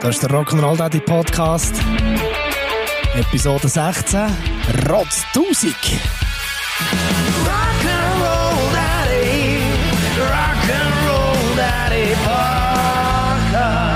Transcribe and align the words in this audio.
Das 0.00 0.16
ist 0.16 0.22
der 0.22 0.30
Rock'n'Roll 0.30 0.76
Daddy 0.76 1.00
Podcast. 1.00 1.74
Episode 3.14 3.68
16. 3.68 4.20
Rotz 4.86 5.24
1000. 5.34 5.74
Rock'n'Roll 7.46 8.72
Daddy, 8.74 9.60
Rock'n'Roll 10.20 11.56
Daddy 11.56 12.14
Podcast. 12.22 13.94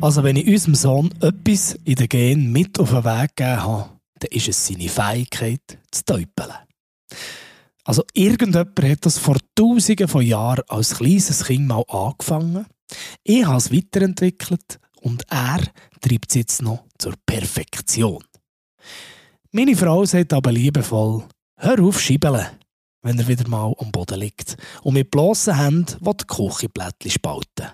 Also, 0.00 0.22
wenn 0.22 0.36
ich 0.36 0.46
unserem 0.46 0.74
Sohn 0.76 1.10
etwas 1.20 1.74
in 1.84 1.96
den 1.96 2.08
Gen 2.08 2.52
mit 2.52 2.78
auf 2.78 2.90
den 2.90 3.04
Weg 3.04 3.34
gegeben 3.34 3.62
habe, 3.62 3.90
dann 4.20 4.30
ist 4.30 4.48
es 4.48 4.66
seine 4.66 4.88
Fähigkeit 4.88 5.78
zu 5.90 6.04
täupeln. 6.04 6.52
Also 7.84 8.04
irgendjemand 8.12 8.80
hat 8.80 9.06
das 9.06 9.18
vor 9.18 9.36
tausenden 9.54 10.08
von 10.08 10.22
Jahren 10.22 10.64
als 10.68 10.96
kleines 10.96 11.44
Kind 11.44 11.66
mal 11.66 11.84
angefangen. 11.88 12.66
Ich 13.24 13.44
habe 13.44 13.58
es 13.58 13.72
weiterentwickelt 13.72 14.78
und 15.00 15.24
er 15.30 15.60
treibt 16.00 16.30
es 16.30 16.34
jetzt 16.36 16.62
noch 16.62 16.84
zur 16.98 17.14
Perfektion. 17.26 18.22
Meine 19.50 19.76
Frau 19.76 20.04
sagt 20.04 20.32
aber 20.32 20.52
liebevoll, 20.52 21.24
hör 21.56 21.82
auf 21.82 22.00
schiebeln, 22.00 22.46
wenn 23.02 23.18
er 23.18 23.28
wieder 23.28 23.48
mal 23.48 23.74
am 23.78 23.90
Boden 23.90 24.20
liegt 24.20 24.56
und 24.82 24.94
mit 24.94 25.10
bloßen 25.10 25.58
Händen 25.58 25.98
die 26.02 26.24
Küchenblättchen 26.26 27.10
spalten. 27.10 27.66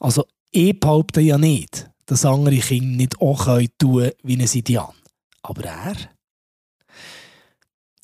Also 0.00 0.24
ich 0.50 0.78
behaupte 0.78 1.20
ja 1.20 1.38
nicht, 1.38 1.90
dass 2.06 2.24
andere 2.24 2.58
Kinder 2.58 2.96
nicht 2.96 3.20
auch 3.20 3.46
tun 3.78 4.02
können 4.02 4.12
wie 4.22 4.36
ein 4.36 4.46
Sidian. 4.46 4.92
Aber 5.42 5.64
er... 5.64 6.13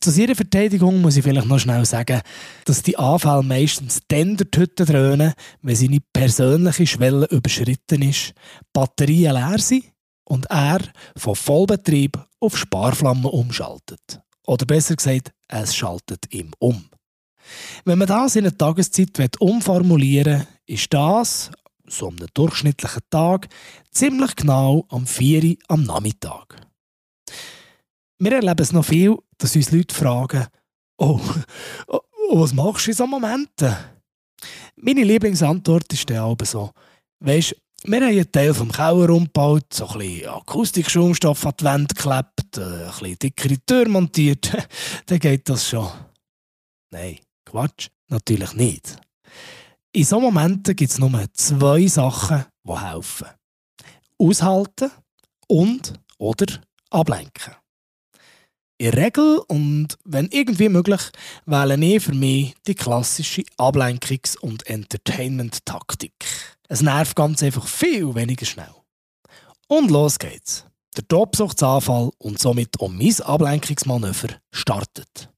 Zu 0.02 0.18
ihrer 0.18 0.34
Verteidigung 0.34 1.02
muss 1.02 1.18
ich 1.18 1.22
vielleicht 1.22 1.46
noch 1.46 1.59
schnell 1.59 1.84
sagen, 1.84 2.22
dass 2.64 2.82
die 2.82 2.96
Anfälle 2.96 3.42
meistens 3.42 4.00
dann 4.09 4.34
der 4.34 4.46
Hütte 4.56 4.86
dröhnen, 4.86 5.34
wenn 5.60 5.76
seine 5.76 5.98
persönliche 6.15 6.87
Schwelle 6.87 7.26
überschritten 7.26 8.01
ist, 8.01 8.32
Batterien 8.73 9.34
leer 9.34 9.59
sind 9.59 9.92
und 10.24 10.46
er 10.46 10.80
von 11.16 11.37
Vollbetrieb 11.37 12.18
auf 12.38 12.57
Sparflamme 12.57 13.29
umschaltet. 13.29 14.23
Oder 14.46 14.65
besser 14.65 14.96
gesagt, 14.96 15.32
es 15.48 15.76
schaltet 15.76 16.32
ihm 16.32 16.52
um. 16.59 16.88
Wenn 17.85 17.98
man 17.98 18.09
das 18.09 18.37
in 18.37 18.46
einer 18.46 18.57
Tageszeit 18.57 19.38
umformulieren 19.38 20.40
will, 20.40 20.76
ist 20.76 20.95
das, 20.95 21.51
so 21.87 22.09
einem 22.09 22.26
durchschnittlichen 22.32 23.02
Tag, 23.10 23.48
ziemlich 23.90 24.35
genau 24.35 24.87
am 24.88 25.07
4 25.07 25.45
Uhr 25.45 25.57
am 25.68 25.82
Nachmittag. 25.82 26.57
Wir 28.18 28.32
erleben 28.32 28.62
es 28.62 28.73
noch 28.73 28.85
viel, 28.85 29.18
dass 29.41 29.57
uns 29.57 29.73
Leute 29.73 29.95
fragen, 29.95 30.46
oh, 30.99 31.21
oh 31.88 32.41
was 32.41 32.55
machst 32.55 32.87
du 32.87 32.91
in 32.91 32.96
solchen 32.96 33.10
Momenten? 33.10 33.74
Meine 34.77 35.05
Lieblingsantwort 35.05 35.93
ist 35.93 36.09
dann 36.09 36.19
aber 36.19 36.45
so, 36.45 36.71
weisst, 37.19 37.57
wir 37.82 38.01
haben 38.01 38.09
einen 38.09 38.30
Teil 38.30 38.52
vom 38.52 38.71
Keller 38.71 39.10
umgebaut, 39.10 39.73
so 39.73 39.88
ein 39.88 39.99
bisschen 39.99 40.29
Akustikschaumstoff 40.29 41.47
an 41.47 41.55
die 41.59 41.65
Wand 41.65 41.97
geklebt, 41.97 42.59
äh, 42.59 42.60
ein 42.60 42.87
bisschen 42.87 43.19
dickere 43.19 43.57
Tür 43.66 43.88
montiert, 43.88 44.52
dann 45.07 45.19
geht 45.19 45.49
das 45.49 45.69
schon. 45.69 45.88
Nein, 46.91 47.19
Quatsch, 47.47 47.88
natürlich 48.09 48.52
nicht. 48.54 48.97
In 49.93 50.04
solchen 50.04 50.25
Momenten 50.25 50.77
gibt 50.77 50.91
es 50.91 50.99
nur 50.99 51.10
zwei 51.32 51.87
Sachen, 51.87 52.45
die 52.65 52.79
helfen. 52.79 53.29
Aushalten 54.19 54.91
und 55.49 55.95
oder 56.19 56.47
ablenken. 56.91 57.54
In 58.80 58.92
der 58.92 59.04
Regel 59.04 59.42
und 59.46 59.98
wenn 60.06 60.30
irgendwie 60.30 60.70
möglich, 60.70 61.02
wähle 61.45 61.76
ich 61.84 62.02
für 62.02 62.14
mich 62.14 62.54
die 62.66 62.74
klassische 62.74 63.42
Ablenkungs- 63.59 64.38
und 64.38 64.66
Entertainment-Taktik. 64.66 66.14
Es 66.66 66.81
nervt 66.81 67.14
ganz 67.14 67.42
einfach 67.42 67.66
viel 67.66 68.14
weniger 68.14 68.47
schnell. 68.47 68.75
Und 69.69 69.90
los 69.90 70.19
geht's. 70.19 70.64
Der 70.96 71.06
Tobsuchtsanfall 71.06 72.08
und 72.16 72.38
somit 72.38 72.80
auch 72.80 72.88
mein 72.88 73.20
Ablenkungsmanöver 73.20 74.28
startet. 74.50 75.28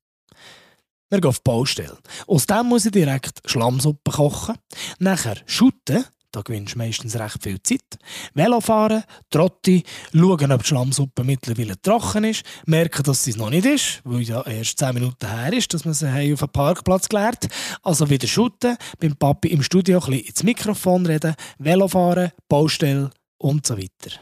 Wir 1.10 1.20
gehen 1.20 1.28
auf 1.28 1.40
die 1.40 1.50
Baustelle. 1.50 1.98
Aus 2.28 2.46
dem 2.46 2.66
muss 2.66 2.86
ich 2.86 2.92
direkt 2.92 3.40
Schlammsuppe 3.44 4.12
kochen, 4.12 4.54
nachher 5.00 5.38
schütten 5.46 6.04
da 6.32 6.40
gewinnst 6.42 6.74
du 6.74 6.78
meistens 6.78 7.16
recht 7.16 7.42
viel 7.42 7.62
Zeit. 7.62 7.98
Velofahren, 8.34 9.04
Trotti, 9.30 9.84
schauen, 10.12 10.52
ob 10.52 10.62
die 10.62 10.66
Schlammsuppe 10.66 11.24
mittlerweile 11.24 11.80
trocken 11.80 12.24
ist, 12.24 12.44
merken, 12.66 13.02
dass 13.02 13.24
sie 13.24 13.30
es 13.30 13.36
noch 13.36 13.50
nicht 13.50 13.66
ist, 13.66 14.00
weil 14.04 14.22
ja 14.22 14.42
erst 14.42 14.78
10 14.78 14.94
Minuten 14.94 15.26
her 15.26 15.52
ist, 15.52 15.72
dass 15.72 15.84
wir 15.84 15.94
sie 15.94 16.32
auf 16.32 16.40
dem 16.40 16.48
Parkplatz 16.48 17.08
gelernt 17.08 17.48
Also 17.82 18.08
wieder 18.08 18.26
shooten, 18.26 18.76
beim 18.98 19.16
Papi 19.16 19.48
im 19.48 19.62
Studio 19.62 19.98
ein 19.98 20.06
bisschen 20.06 20.26
ins 20.26 20.42
Mikrofon 20.42 21.06
reden, 21.06 21.34
Velofahren, 21.58 22.32
Baustelle 22.48 23.10
und 23.38 23.66
so 23.66 23.76
weiter. 23.76 24.18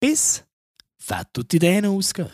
Bis 0.00 0.44
Fett 0.96 1.36
und 1.36 1.52
Ideen 1.52 1.86
ausgehen. 1.86 2.30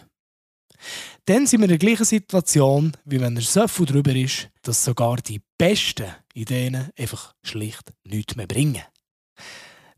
Dann 1.25 1.47
sind 1.47 1.61
wir 1.61 1.65
in 1.65 1.71
der 1.71 1.79
gleichen 1.79 2.05
Situation, 2.05 2.93
wie 3.05 3.21
wenn 3.21 3.37
er 3.37 3.43
so 3.43 3.67
viel 3.69 3.87
darüber 3.87 4.15
ist, 4.15 4.49
dass 4.63 4.85
sogar 4.85 5.17
die 5.17 5.41
besten 5.59 6.07
Ideen 6.35 6.91
einfach 6.97 7.35
schlicht 7.43 7.93
nichts 8.05 8.37
mehr 8.37 8.47
bringen. 8.47 8.83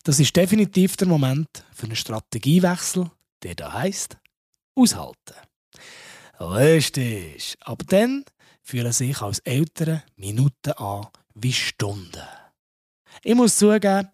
Das 0.04 0.18
ist 0.18 0.34
definitiv 0.34 0.96
der 0.96 1.08
Moment 1.08 1.48
für 1.72 1.86
einen 1.86 1.96
Strategiewechsel, 1.96 3.10
der 3.42 3.54
da 3.54 3.72
heißt 3.72 4.16
aushalten. 4.74 5.34
Richtig. 6.40 7.56
Aber 7.60 7.84
dann 7.84 8.24
fühlen 8.62 8.92
sich 8.92 9.20
als 9.20 9.40
Eltern 9.40 10.02
Minuten 10.16 10.72
an 10.72 11.06
wie 11.34 11.52
Stunden. 11.52 12.22
Ich 13.22 13.34
muss 13.34 13.56
zugeben, 13.56 14.08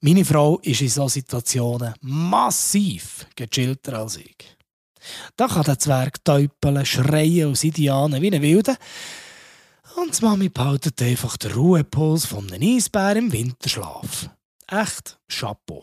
meine 0.00 0.24
Frau 0.24 0.58
ist 0.58 0.80
in 0.82 0.88
solchen 0.88 1.20
Situationen 1.20 1.94
massiv 2.02 3.26
gechillter 3.34 3.98
als 3.98 4.16
ich. 4.16 4.56
Da 5.36 5.46
kann 5.46 5.64
der 5.64 5.78
Zwerg 5.78 6.22
täupeln, 6.24 6.84
schreien 6.84 7.48
und 7.48 7.64
Indianen 7.64 8.20
wie 8.20 8.32
ein 8.32 8.42
Wilde. 8.42 8.76
Und 9.96 10.18
die 10.18 10.24
Mami 10.24 10.48
behaltet 10.48 11.00
einfach 11.02 11.36
den 11.36 11.52
Ruhepuls 11.52 12.26
von 12.26 12.52
einem 12.52 12.76
Eisbär 12.76 13.16
im 13.16 13.32
Winterschlaf. 13.32 14.30
Echt 14.70 15.18
Chapeau. 15.28 15.82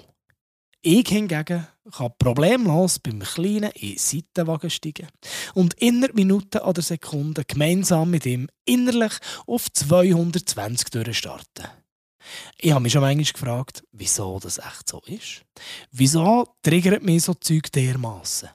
Ich 0.83 1.07
hingegen 1.09 1.67
kann 1.91 2.13
problemlos 2.19 2.99
beim 2.99 3.19
Kleinen 3.19 3.71
in 3.71 3.89
den 3.89 3.97
Seitenwagen 3.97 4.69
steigen 4.69 5.07
und 5.55 5.73
innerhalb 5.75 6.13
Minuten 6.13 6.59
oder 6.59 6.83
Sekunden 6.83 7.43
gemeinsam 7.47 8.11
mit 8.11 8.27
ihm 8.27 8.47
innerlich 8.65 9.13
auf 9.47 9.71
220 9.71 10.91
durchstarten. 10.91 11.67
Ich 12.59 12.71
habe 12.71 12.81
mich 12.81 12.93
schon 12.93 13.01
manchmal 13.01 13.33
gefragt, 13.33 13.83
wieso 13.91 14.39
das 14.39 14.59
echt 14.59 14.89
so 14.89 15.01
ist. 15.07 15.43
Wieso 15.91 16.47
triggert 16.61 17.03
mich 17.03 17.23
so 17.23 17.33
Zeug 17.33 17.71
dermassen? 17.71 18.49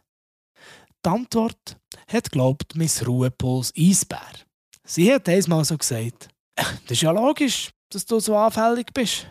Die 1.05 1.09
Antwort 1.09 1.77
hat, 2.07 2.31
glaubt, 2.31 2.77
mein 2.77 2.91
Ruhepuls 3.05 3.73
Eisbär. 3.77 4.33
Sie 4.85 5.13
hat 5.13 5.29
einmal 5.29 5.65
so 5.65 5.77
gesagt, 5.77 6.29
das 6.55 6.69
ist 6.89 7.03
ja 7.03 7.11
logisch, 7.11 7.71
dass 7.89 8.07
du 8.07 8.21
so 8.21 8.37
anfällig 8.37 8.93
bist. 8.95 9.27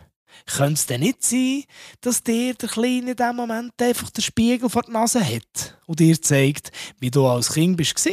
Könnte 0.46 0.74
es 0.74 0.86
denn 0.86 1.02
nicht 1.02 1.24
sein, 1.24 1.64
dass 2.02 2.24
dir 2.24 2.54
der 2.54 2.70
Kleine 2.70 3.12
in 3.12 3.16
diesem 3.18 3.36
Moment 3.36 3.82
einfach 3.82 4.10
den 4.10 4.22
Spiegel 4.22 4.70
vor 4.70 4.84
die 4.84 4.92
Nase 4.92 5.24
hat 5.24 5.78
und 5.86 6.00
dir 6.00 6.22
zeigt, 6.22 6.72
wie 7.00 7.12
du 7.12 7.28
als 7.28 7.54
Kind 7.54 7.78
bist? 7.78 8.10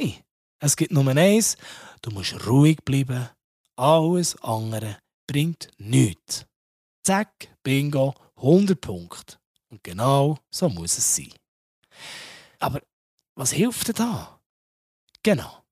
Es 0.58 0.76
gibt 0.76 0.92
nur 0.92 1.06
eins, 1.06 1.56
du 2.02 2.10
musst 2.10 2.46
ruhig 2.46 2.78
bleiben. 2.84 3.28
Alles 3.76 4.36
andere 4.42 4.98
bringt 5.26 5.68
nichts. 5.78 6.46
Zack, 7.04 7.48
bingo, 7.62 8.14
100 8.36 8.80
Punkte. 8.80 9.36
Und 9.68 9.84
genau 9.84 10.38
so 10.50 10.68
muss 10.68 10.98
es 10.98 11.16
sein. 11.16 11.32
Aber 12.58 12.80
was 13.34 13.52
hilft 13.52 13.88
denn 13.88 13.96
da? 13.96 14.40
Genau. 15.22 15.64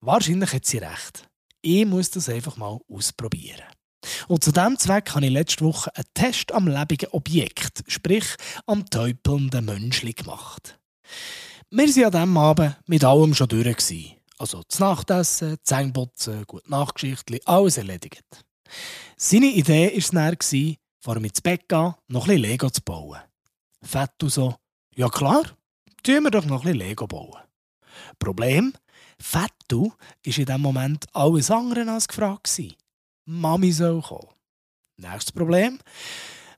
Wahrscheinlich 0.00 0.52
hat 0.52 0.66
sie 0.66 0.78
recht. 0.78 1.28
Ich 1.62 1.86
muss 1.86 2.10
das 2.10 2.28
einfach 2.28 2.56
mal 2.56 2.78
ausprobieren. 2.88 3.62
Und 4.28 4.44
zu 4.44 4.52
diesem 4.52 4.78
Zweck 4.78 5.14
habe 5.14 5.26
ich 5.26 5.32
letzte 5.32 5.64
Woche 5.64 5.94
einen 5.96 6.06
Test 6.14 6.52
am 6.52 6.68
lebenden 6.68 7.08
Objekt, 7.12 7.84
sprich 7.88 8.26
am 8.66 8.88
täupelnden 8.88 9.64
Mönchli 9.64 10.12
gemacht. 10.12 10.78
Wir 11.70 11.88
waren 11.88 12.04
an 12.04 12.12
diesem 12.12 12.36
Abend 12.36 12.76
mit 12.86 13.04
allem 13.04 13.34
schon 13.34 13.48
durch. 13.48 13.64
Gewesen. 13.64 14.12
Also 14.38 14.62
das 14.68 14.78
Nachtessen, 14.78 15.56
Zähneputzen, 15.62 16.44
gut 16.46 16.68
Nachgeschichte, 16.68 17.40
alles 17.44 17.78
erledigt. 17.78 18.24
Seine 19.16 19.46
Idee 19.46 19.90
war 19.90 19.98
es 19.98 20.10
dann, 20.10 20.76
vor 21.00 21.16
ihm 21.16 21.24
ins 21.24 21.40
Bett 21.40 21.68
gehen, 21.68 21.94
noch 22.08 22.28
ein 22.28 22.38
Lego 22.38 22.70
zu 22.70 22.82
bauen. 22.82 23.18
Fett 23.82 24.22
und 24.22 24.30
so. 24.30 24.56
Ja 24.94 25.08
klar, 25.08 25.44
tun 26.02 26.24
wir 26.24 26.30
doch 26.30 26.44
noch 26.46 26.64
ein 26.64 26.74
Lego 26.74 27.06
bauen. 27.06 27.40
Problem? 28.18 28.72
Fettu 29.18 29.90
war 29.90 29.96
in 30.24 30.32
diesem 30.32 30.60
Moment 30.60 31.06
alles 31.12 31.50
andere 31.50 31.90
als 31.90 32.08
gefragt. 32.08 32.48
Mami 33.26 33.72
soll 33.72 34.02
kommen. 34.02 34.28
Nächstes 34.96 35.32
Problem. 35.32 35.78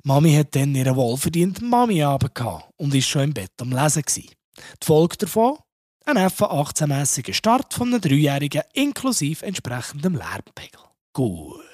Mami 0.03 0.35
hat 0.35 0.55
dann 0.55 0.75
ihren 0.75 0.97
wohlverdienten 0.97 1.69
Mami-Abend 1.69 2.33
und 2.77 2.95
ist 2.95 3.09
schon 3.09 3.25
im 3.25 3.35
Bett 3.35 3.53
am 3.61 3.73
Lesen. 3.73 4.03
Die 4.07 4.85
Folge 4.85 5.17
davon? 5.17 5.59
Ein 6.05 6.31
FA 6.31 6.47
18-mässiger 6.61 7.33
Start 7.33 7.75
von 7.75 7.89
einem 7.89 8.01
Dreijährigen 8.01 8.63
inklusive 8.75 9.45
entsprechendem 9.45 10.15
Lärmpegel. 10.15 10.81
Gut. 11.13 11.65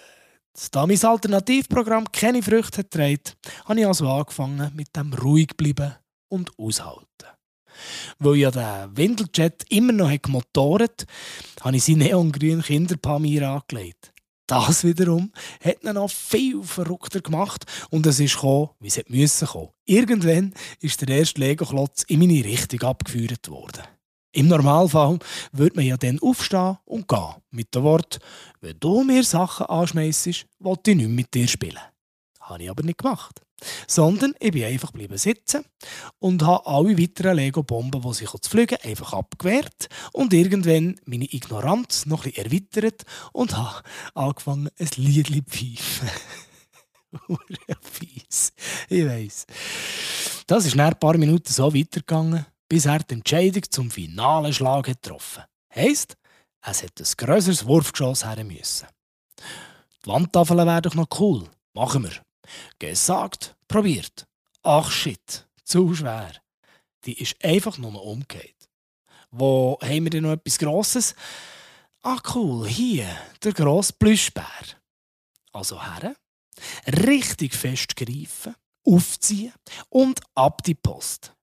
Da 0.71 0.87
mein 0.87 1.03
Alternativprogramm 1.03 2.11
keine 2.12 2.43
Früchte 2.43 2.85
getragen, 2.85 3.21
habe 3.65 3.81
ich 3.81 3.87
also 3.87 4.09
angefangen 4.09 4.73
mit 4.75 4.94
dem 4.97 5.12
ruhig 5.15 5.56
bleiben 5.56 5.94
und 6.29 6.50
aushalten. 6.59 7.06
Weil 8.19 8.37
ja 8.37 8.50
der 8.50 8.91
Windeljet 8.94 9.65
immer 9.71 9.93
noch 9.93 10.11
gemotoret 10.11 11.06
habe 11.62 11.77
ich 11.77 11.85
seinen 11.85 11.99
neongrünen 11.99 12.62
Kinderpamir 12.62 13.49
angelegt. 13.49 14.12
Das 14.52 14.84
wiederum 14.84 15.32
hat 15.64 15.82
ihn 15.82 15.94
noch 15.94 16.10
viel 16.10 16.62
verrückter 16.62 17.22
gemacht 17.22 17.64
und 17.88 18.04
es 18.04 18.20
ist 18.20 18.34
gekommen, 18.34 18.69
wie 18.81 18.88
es 18.88 19.00
müssen 19.08 19.49
kommen. 19.49 19.70
Irgendwann 19.87 20.52
ist 20.78 21.00
der 21.00 21.08
erste 21.08 21.40
Lego-Klotz 21.40 22.02
in 22.02 22.19
meine 22.19 22.44
Richtung 22.44 22.82
abgeführt 22.82 23.49
worden. 23.49 23.82
Im 24.32 24.49
Normalfall 24.49 25.20
würde 25.52 25.76
man 25.76 25.87
ja 25.87 25.96
dann 25.96 26.19
aufstehen 26.19 26.76
und 26.84 27.08
gehen. 27.08 27.34
Mit 27.50 27.75
dem 27.75 27.84
Wort, 27.84 28.19
wenn 28.60 28.78
du 28.78 29.02
mir 29.02 29.25
Sachen 29.25 29.64
anschmeißt, 29.64 30.44
wollte 30.58 30.90
ich 30.90 30.98
nicht 30.98 31.08
mit 31.08 31.32
dir 31.32 31.48
spielen. 31.48 31.81
Habe 32.43 32.65
ich 32.65 32.71
aber 32.71 32.83
nicht 32.83 32.99
gemacht. 32.99 33.41
Sondern 33.87 34.35
ich 34.41 34.50
bin 34.50 34.65
einfach 34.65 34.91
bleiben 34.91 35.17
sitzen 35.17 35.65
und 36.19 36.43
habe 36.43 36.67
alle 36.67 36.99
weiteren 36.99 37.37
Lego-Bomben, 37.37 38.03
die 38.03 38.12
sich 38.12 38.29
zu 38.29 38.50
fliegen, 38.50 38.79
einfach 38.83 39.12
abgewehrt 39.12 39.89
und 40.12 40.33
irgendwann 40.33 40.99
meine 41.05 41.33
Ignoranz 41.33 42.06
noch 42.06 42.25
bisschen 42.25 42.44
erweitert 42.44 43.03
und 43.33 43.56
habe 43.56 43.83
angefangen, 44.15 44.69
ein 44.79 44.89
Lied 44.97 45.29
zu 45.29 45.43
pfeifen. 45.43 46.11
fies. 47.83 48.53
Ich 48.89 49.06
weiss. 49.06 49.47
Das 50.47 50.67
ist 50.67 50.75
nach 50.75 50.93
ein 50.93 50.99
paar 50.99 51.17
Minuten 51.17 51.53
so 51.53 51.73
weitergegangen, 51.73 52.47
bis 52.69 52.87
er 52.87 52.99
die 53.00 53.15
Entscheidung 53.15 53.62
zum 53.71 53.91
finalen 53.91 54.53
Schlag 54.53 54.89
hat 54.89 55.03
getroffen 55.03 55.44
Heisst, 55.75 56.17
es 56.65 56.83
hätte 56.83 57.05
ein 57.05 57.12
grösseres 57.17 57.67
Wurfgeschoss 57.67 58.25
her 58.25 58.44
müssen. 58.44 58.89
Die 60.05 60.11
Wandtafeln 60.11 60.67
wären 60.67 60.83
doch 60.83 60.94
noch 60.94 61.09
cool. 61.19 61.49
Machen 61.75 62.05
wir. 62.05 62.31
Gesagt, 62.78 63.56
probiert. 63.69 64.26
Ach 64.62 64.90
shit, 64.90 65.46
zu 65.64 65.94
schwer. 65.94 66.32
Die 67.04 67.20
ist 67.20 67.43
einfach 67.44 67.78
nur 67.78 68.04
umgekehrt. 68.04 68.69
Wo 69.31 69.78
haben 69.82 70.04
wir 70.04 70.10
denn 70.10 70.25
noch 70.25 70.32
etwas 70.32 70.58
Grosses? 70.58 71.14
Ach 72.02 72.22
cool, 72.34 72.69
hier, 72.69 73.08
der 73.43 73.52
grosse 73.52 73.93
Plüschbär. 73.94 74.44
Also 75.52 75.82
her, 75.82 76.14
richtig 76.87 77.54
fest 77.54 77.96
greifen, 77.96 78.55
aufziehen 78.84 79.52
und 79.88 80.20
ab 80.34 80.62
die 80.62 80.75
Post. 80.75 81.34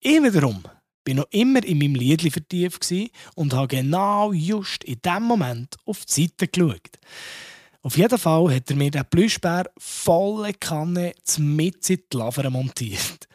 Ich 0.00 0.22
wiederum 0.22 0.62
bin 1.04 1.16
noch 1.16 1.26
immer 1.30 1.64
in 1.64 1.78
meinem 1.78 1.94
Liedli 1.94 2.30
vertieft 2.30 2.86
und 3.34 3.52
habe 3.52 3.68
genau 3.68 4.32
just 4.32 4.84
in 4.84 5.00
dem 5.02 5.24
Moment 5.24 5.76
auf 5.84 6.04
die 6.04 6.26
Seite 6.26 6.48
geschaut. 6.48 6.98
Auf 7.82 7.96
jeden 7.96 8.18
Fall 8.18 8.54
hat 8.54 8.70
er 8.70 8.76
mir 8.76 8.90
den 8.90 9.06
Plüschbär 9.06 9.70
volle 9.78 10.52
Kanne 10.52 11.14
mit 11.38 11.88
in 11.88 12.02
die 12.12 12.16
Laver 12.16 12.50
montiert. 12.50 13.26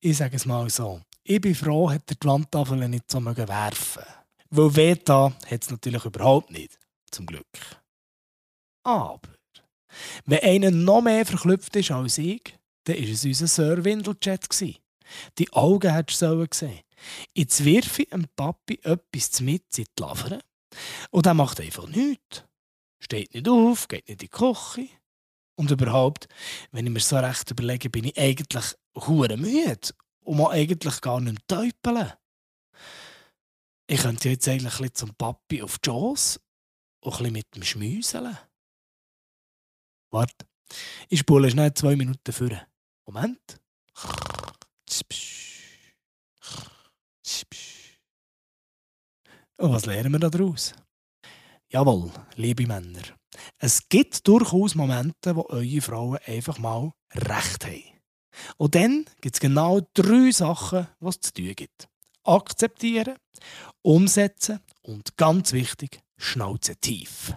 Ich 0.00 0.16
sage 0.16 0.36
es 0.36 0.46
mal 0.46 0.68
so. 0.68 1.00
Ich 1.22 1.40
bin 1.40 1.54
froh, 1.54 1.90
hat 1.90 2.10
er 2.10 2.16
die 2.16 2.26
Wandtafel 2.26 2.88
nicht 2.88 3.10
so 3.10 3.24
werfen 3.24 4.02
Weil 4.50 4.76
Veta 4.76 5.32
hat 5.46 5.62
es 5.62 5.70
natürlich 5.70 6.04
überhaupt 6.04 6.50
nicht. 6.50 6.76
Zum 7.10 7.26
Glück. 7.26 7.46
Aber, 8.82 9.20
wenn 10.26 10.42
einer 10.42 10.70
noch 10.70 11.02
mehr 11.02 11.24
verklüpft 11.24 11.76
ist 11.76 11.90
als 11.90 12.18
ich, 12.18 12.42
dann 12.84 12.96
war 12.96 13.04
es 13.04 13.24
unser 13.24 13.46
Sir 13.46 13.84
Windelchat. 13.84 14.48
Die 15.38 15.52
Augen 15.52 15.92
hättest 15.92 16.22
du 16.22 16.46
gesehen. 16.46 16.80
Jetzt 17.34 17.64
wirf 17.64 17.98
ich 17.98 18.08
dem 18.08 18.26
Papi 18.34 18.80
etwas 18.82 19.40
mit 19.40 19.78
in 19.78 19.84
die 19.84 20.02
Lavere 20.02 20.40
und 21.10 21.26
er 21.26 21.34
macht 21.34 21.60
einfach 21.60 21.86
nichts. 21.86 22.44
Steht 22.98 23.34
nicht 23.34 23.48
auf, 23.48 23.88
geht 23.88 24.08
nicht 24.08 24.22
in 24.22 24.26
die 24.26 24.28
Küche. 24.28 24.88
Und 25.56 25.70
überhaupt, 25.70 26.28
wenn 26.70 26.86
ich 26.86 26.92
mir 26.92 27.00
so 27.00 27.18
recht 27.18 27.50
überlege, 27.50 27.90
bin 27.90 28.04
ich 28.04 28.18
eigentlich 28.18 28.76
hure 28.94 29.36
müde 29.36 29.90
und 30.20 30.36
mal 30.36 30.52
eigentlich 30.52 31.00
gar 31.00 31.20
nicht 31.20 31.46
täupeln. 31.48 32.12
Ich 33.88 34.00
könnte 34.02 34.28
jetzt 34.28 34.46
eigentlich 34.46 34.80
ein 34.80 34.94
zum 34.94 35.14
Papi 35.14 35.62
auf 35.62 35.78
die 35.78 35.88
Jaws 35.88 36.40
und 37.00 37.20
ein 37.20 37.32
mit 37.32 37.54
dem 37.56 37.62
Schmüseln. 37.64 38.36
Warte, 40.10 40.46
ich 41.08 41.20
spule 41.20 41.50
schnell 41.50 41.72
zwei 41.74 41.96
Minuten 41.96 42.32
vor. 42.32 42.50
Moment. 43.06 43.60
Und 49.60 49.72
was 49.72 49.86
lernen 49.86 50.12
wir 50.12 50.20
daraus? 50.20 50.72
Jawohl, 51.70 52.10
liebe 52.36 52.66
Männer. 52.66 53.02
Es 53.58 53.90
gibt 53.90 54.26
durchaus 54.26 54.74
Momente, 54.74 55.36
wo 55.36 55.44
eure 55.50 55.82
Frauen 55.82 56.18
einfach 56.24 56.58
mal 56.58 56.92
recht 57.12 57.66
haben. 57.66 57.82
Und 58.56 58.74
dann 58.74 59.04
gibt 59.20 59.36
es 59.36 59.40
genau 59.40 59.80
drei 59.92 60.30
Sachen, 60.30 60.86
die 60.98 61.06
es 61.06 61.20
zu 61.20 61.32
tun 61.34 61.52
gibt. 61.54 61.88
Akzeptieren, 62.24 63.16
umsetzen 63.82 64.60
und 64.80 65.18
ganz 65.18 65.52
wichtig, 65.52 66.00
Schnauze 66.16 66.76
tief. 66.76 67.34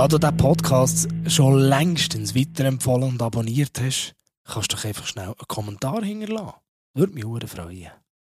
Da 0.00 0.08
du 0.08 0.16
diesen 0.16 0.36
Podcast 0.38 1.08
schon 1.26 1.58
längstens 1.58 2.34
weiterempfohlen 2.34 3.10
und 3.10 3.20
abonniert 3.20 3.78
hast, 3.82 4.14
kannst 4.44 4.72
du 4.72 4.76
doch 4.76 4.86
einfach 4.86 5.06
schnell 5.06 5.26
einen 5.26 5.34
Kommentar 5.46 6.02
hinterlassen. 6.02 6.54
Würde 6.94 7.12
mich 7.12 7.50
freuen. 7.50 7.90